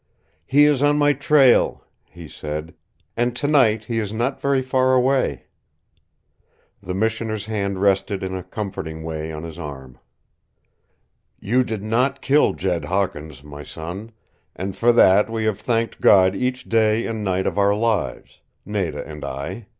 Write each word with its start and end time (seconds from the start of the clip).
"He 0.47 0.65
is 0.65 0.81
on 0.81 0.97
my 0.97 1.13
trail," 1.13 1.83
he 2.09 2.27
said, 2.27 2.73
"and 3.15 3.35
tonight 3.35 3.83
he 3.85 3.99
is 3.99 4.11
not 4.11 4.41
very 4.41 4.63
far 4.63 4.95
away." 4.95 5.45
The 6.81 6.95
Missioner's 6.95 7.45
hand 7.45 7.79
rested 7.79 8.23
in 8.23 8.33
a 8.33 8.41
comforting 8.41 9.03
way 9.03 9.31
on 9.31 9.43
his 9.43 9.59
arm. 9.59 9.99
"You 11.39 11.63
did 11.63 11.83
not 11.83 12.19
kill 12.19 12.53
Jed 12.53 12.85
Hawkins, 12.85 13.43
my 13.43 13.61
son, 13.61 14.11
and 14.55 14.75
for 14.75 14.91
that 14.91 15.29
we 15.29 15.43
have 15.43 15.59
thanked 15.59 16.01
God 16.01 16.35
each 16.35 16.63
day 16.63 17.05
and 17.05 17.23
night 17.23 17.45
of 17.45 17.59
our 17.59 17.75
lives 17.75 18.39
Nada 18.65 19.05
and 19.07 19.23
I. 19.23 19.67